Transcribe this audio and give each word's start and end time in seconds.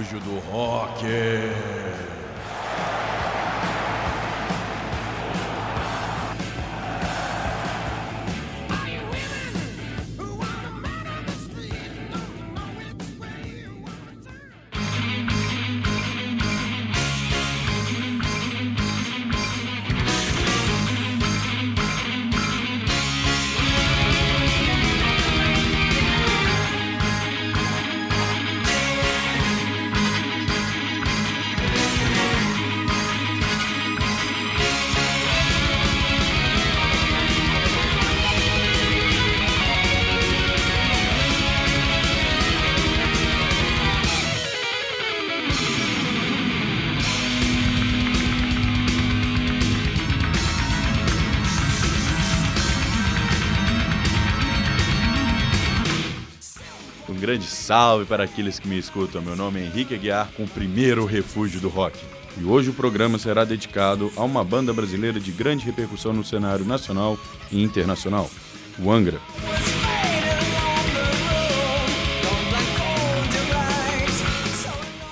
refúgio 0.00 0.18
do 0.20 0.38
rock. 0.50 1.04
Grande 57.20 57.44
salve 57.44 58.06
para 58.06 58.24
aqueles 58.24 58.58
que 58.58 58.66
me 58.66 58.78
escutam. 58.78 59.20
Meu 59.20 59.36
nome 59.36 59.60
é 59.60 59.64
Henrique 59.64 59.94
Aguiar, 59.94 60.30
com 60.34 60.44
o 60.44 60.48
primeiro 60.48 61.04
refúgio 61.04 61.60
do 61.60 61.68
rock. 61.68 61.98
E 62.40 62.44
hoje 62.44 62.70
o 62.70 62.72
programa 62.72 63.18
será 63.18 63.44
dedicado 63.44 64.10
a 64.16 64.24
uma 64.24 64.42
banda 64.42 64.72
brasileira 64.72 65.20
de 65.20 65.30
grande 65.30 65.64
repercussão 65.64 66.12
no 66.12 66.24
cenário 66.24 66.64
nacional 66.64 67.18
e 67.52 67.62
internacional, 67.62 68.30
o 68.78 68.90
Angra. 68.90 69.20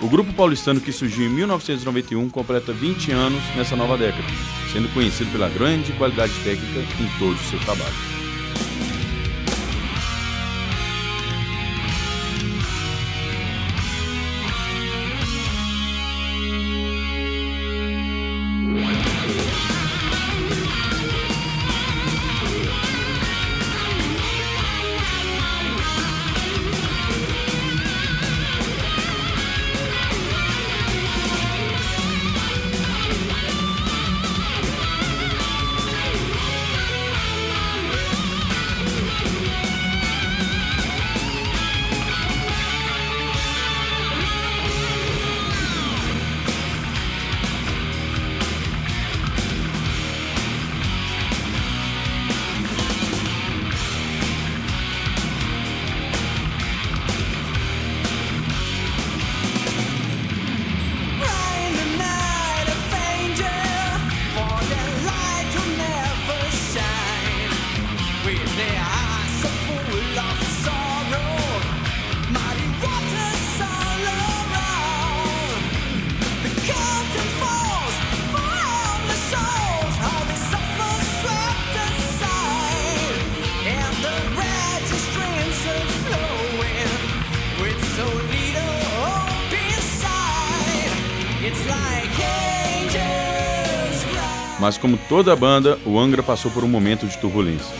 O 0.00 0.08
grupo 0.08 0.32
paulistano 0.32 0.80
que 0.80 0.90
surgiu 0.90 1.26
em 1.26 1.30
1991 1.30 2.28
completa 2.28 2.72
20 2.72 3.12
anos 3.12 3.42
nessa 3.54 3.76
nova 3.76 3.96
década, 3.96 4.26
sendo 4.72 4.92
conhecido 4.92 5.30
pela 5.30 5.48
grande 5.48 5.92
qualidade 5.92 6.32
técnica 6.42 6.80
em 6.80 7.18
todos 7.20 7.40
os 7.40 7.46
seus 7.48 7.64
trabalhos. 7.64 8.11
Mas 94.62 94.78
como 94.78 94.96
toda 94.96 95.32
a 95.32 95.34
banda, 95.34 95.76
o 95.84 95.98
Angra 95.98 96.22
passou 96.22 96.48
por 96.48 96.62
um 96.62 96.68
momento 96.68 97.04
de 97.04 97.18
turbulência. 97.18 97.74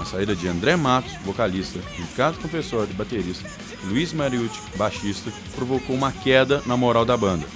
A 0.00 0.04
saída 0.06 0.34
de 0.34 0.48
André 0.48 0.74
Matos, 0.74 1.12
vocalista, 1.22 1.78
Ricardo 1.98 2.38
Confessori, 2.38 2.94
baterista, 2.94 3.46
Luiz 3.84 4.14
Mariucci, 4.14 4.58
baixista, 4.76 5.30
provocou 5.54 5.94
uma 5.94 6.10
queda 6.10 6.62
na 6.64 6.78
moral 6.78 7.04
da 7.04 7.14
banda. 7.14 7.46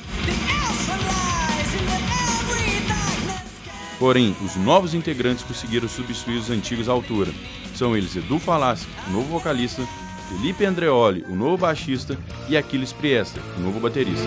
Porém, 3.99 4.37
os 4.45 4.57
novos 4.57 4.95
integrantes 4.95 5.45
conseguiram 5.45 5.89
substituir 5.89 6.37
os 6.37 6.51
antigos 6.51 6.89
à 6.89 6.93
altura. 6.93 7.33
São 7.75 7.97
eles 7.97 8.15
Edu 8.15 8.39
Falaschi, 8.39 8.87
o 9.09 9.13
novo 9.13 9.29
vocalista, 9.29 9.83
Felipe 10.29 10.65
Andreoli, 10.65 11.25
o 11.29 11.35
novo 11.35 11.57
baixista, 11.57 12.19
e 12.49 12.57
Aquiles 12.57 12.93
Priester, 12.93 13.43
o 13.57 13.61
novo 13.61 13.81
baterista. 13.81 14.27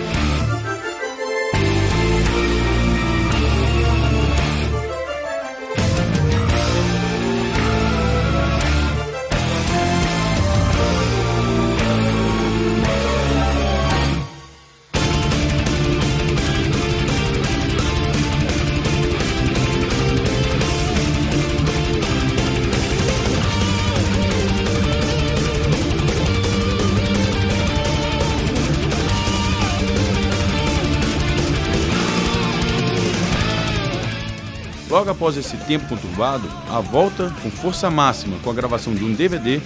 Logo 35.00 35.12
após 35.12 35.38
esse 35.38 35.56
tempo 35.56 35.88
conturbado, 35.88 36.46
a 36.70 36.82
volta 36.82 37.34
com 37.42 37.50
força 37.50 37.90
máxima 37.90 38.38
com 38.40 38.50
a 38.50 38.54
gravação 38.54 38.94
de 38.94 39.02
um 39.02 39.14
DVD 39.14 39.62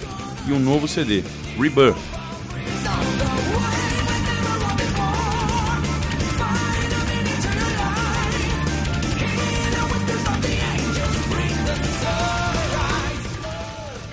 e 0.46 0.52
um 0.52 0.60
novo 0.60 0.86
CD, 0.86 1.24
Rebirth. 1.58 1.96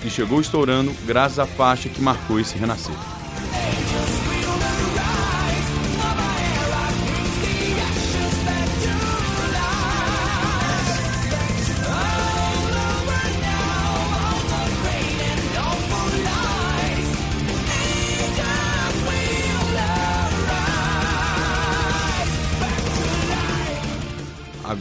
Que 0.00 0.10
chegou 0.10 0.40
estourando 0.40 0.92
graças 1.06 1.38
à 1.38 1.46
faixa 1.46 1.88
que 1.88 2.02
marcou 2.02 2.40
esse 2.40 2.58
renascer. 2.58 3.11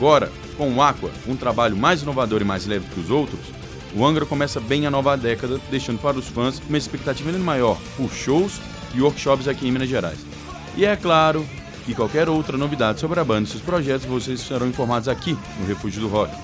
Agora, 0.01 0.31
com 0.57 0.67
o 0.73 0.81
Aqua, 0.81 1.11
um 1.27 1.35
trabalho 1.35 1.77
mais 1.77 2.01
inovador 2.01 2.41
e 2.41 2.43
mais 2.43 2.65
leve 2.65 2.87
que 2.91 2.99
os 2.99 3.11
outros, 3.11 3.39
o 3.95 4.03
Angra 4.03 4.25
começa 4.25 4.59
bem 4.59 4.87
a 4.87 4.89
nova 4.89 5.15
década, 5.15 5.61
deixando 5.69 6.01
para 6.01 6.17
os 6.17 6.27
fãs 6.27 6.59
uma 6.67 6.75
expectativa 6.75 7.29
ainda 7.29 7.37
maior 7.37 7.77
por 7.95 8.11
shows 8.11 8.59
e 8.95 8.99
workshops 9.01 9.47
aqui 9.47 9.67
em 9.67 9.71
Minas 9.71 9.87
Gerais. 9.87 10.17
E 10.75 10.85
é 10.85 10.95
claro 10.95 11.45
que 11.85 11.93
qualquer 11.93 12.27
outra 12.29 12.57
novidade 12.57 12.99
sobre 12.99 13.19
a 13.19 13.23
banda 13.23 13.43
e 13.43 13.51
seus 13.51 13.61
projetos, 13.61 14.07
vocês 14.07 14.39
serão 14.39 14.67
informados 14.67 15.07
aqui 15.07 15.37
no 15.59 15.67
Refúgio 15.67 16.01
do 16.01 16.07
Rock. 16.07 16.35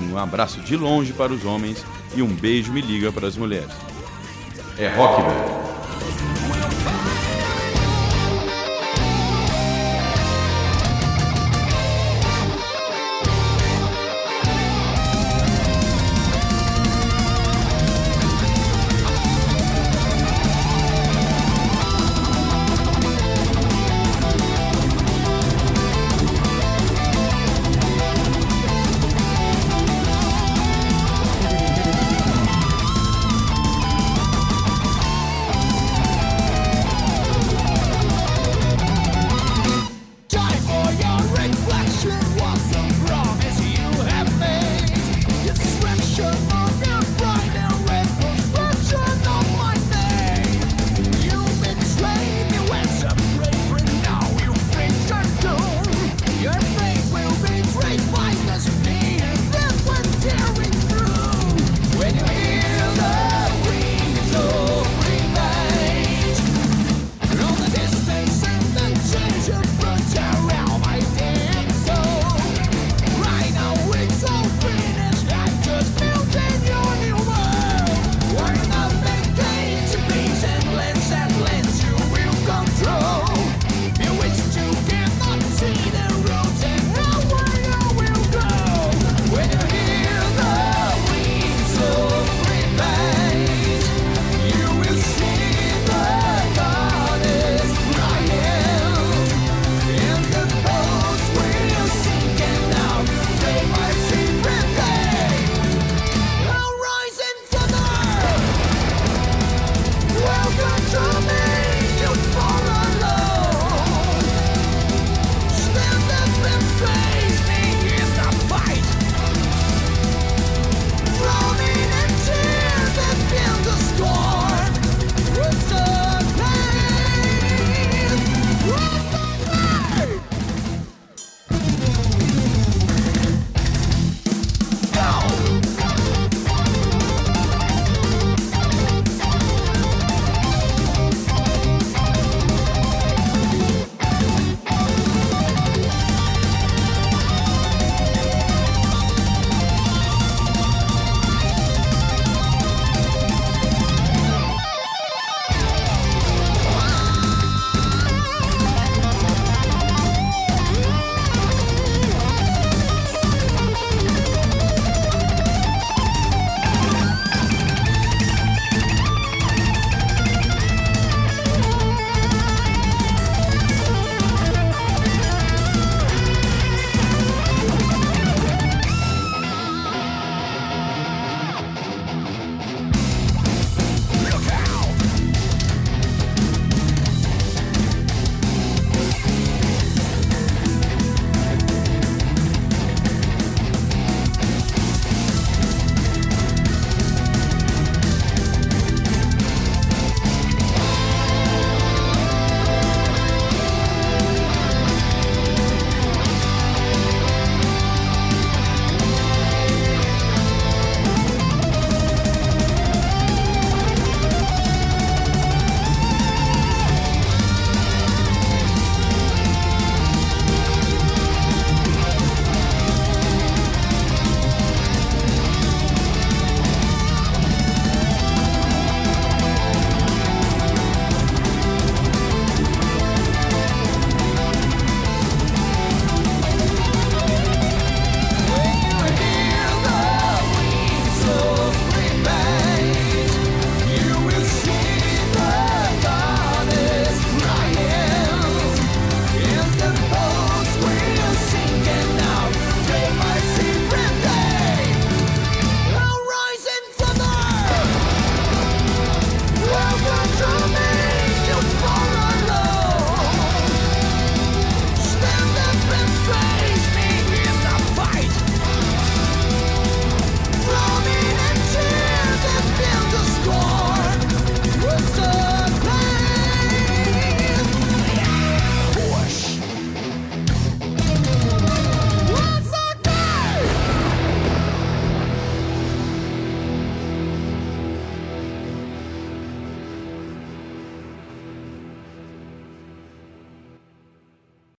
Um 0.00 0.18
abraço 0.18 0.58
de 0.62 0.76
longe 0.76 1.12
para 1.12 1.32
os 1.32 1.44
homens 1.44 1.86
e 2.16 2.20
um 2.20 2.34
beijo 2.34 2.72
me 2.72 2.80
liga 2.80 3.12
para 3.12 3.28
as 3.28 3.36
mulheres. 3.36 3.76
É 4.76 4.88
rock, 4.88 5.22
velho. 5.22 5.57